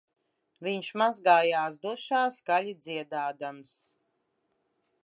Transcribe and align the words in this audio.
Viņš 0.67 0.87
mazgājās 1.01 1.77
dušā 1.85 2.23
skaļi 2.39 2.75
dziedādams 2.87 3.79